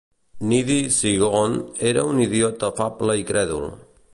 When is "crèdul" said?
3.33-3.71